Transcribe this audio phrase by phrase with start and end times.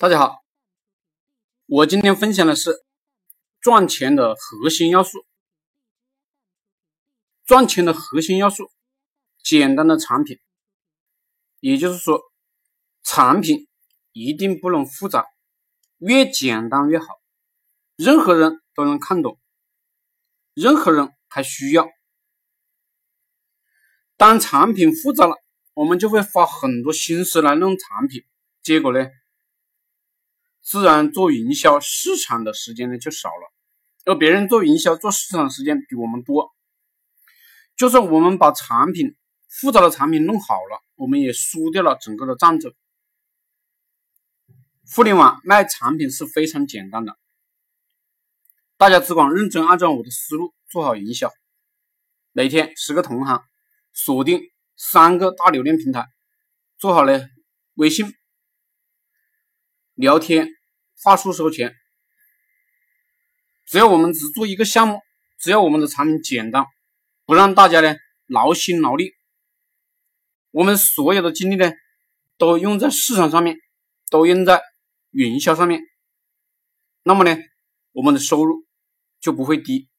[0.00, 0.42] 大家好，
[1.66, 2.86] 我今天分享的是
[3.60, 5.26] 赚钱的核心要素。
[7.44, 8.70] 赚钱的核心要素，
[9.44, 10.38] 简单的产品，
[11.58, 12.18] 也就是说，
[13.02, 13.68] 产品
[14.12, 15.26] 一定不能复杂，
[15.98, 17.20] 越简单越好，
[17.94, 19.38] 任何人都能看懂，
[20.54, 21.86] 任何人还需要。
[24.16, 25.36] 当产品复杂了，
[25.74, 28.22] 我们就会花很多心思来弄产品，
[28.62, 29.06] 结果呢？
[30.62, 33.52] 自然做营销市场的时间呢就少了，
[34.04, 36.50] 而别人做营销做市场的时间比我们多。
[37.76, 39.16] 就算我们把产品
[39.48, 42.72] 复杂的产品弄好了，我们也输掉了整个的战争。
[44.94, 47.16] 互联网卖产品是非常简单的，
[48.76, 51.32] 大家只管认真按照我的思路做好营销。
[52.32, 53.42] 每天十个同行，
[53.92, 54.42] 锁定
[54.76, 56.06] 三个大流量平台，
[56.78, 57.28] 做好了
[57.74, 58.14] 微信。
[60.00, 60.48] 聊天
[61.02, 61.74] 话术收钱，
[63.66, 64.98] 只要我们只做一个项目，
[65.38, 66.64] 只要我们的产品简单，
[67.26, 67.94] 不让大家呢
[68.26, 69.12] 劳心劳力，
[70.52, 71.70] 我们所有的精力呢
[72.38, 73.58] 都用在市场上面，
[74.08, 74.62] 都用在
[75.10, 75.82] 营销上面，
[77.02, 77.36] 那么呢
[77.92, 78.66] 我们的收入
[79.20, 79.90] 就不会低。